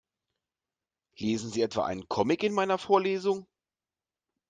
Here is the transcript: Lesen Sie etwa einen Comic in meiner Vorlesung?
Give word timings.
Lesen 1.15 1.51
Sie 1.51 1.61
etwa 1.61 1.85
einen 1.85 2.09
Comic 2.09 2.41
in 2.41 2.55
meiner 2.55 2.79
Vorlesung? 2.79 3.45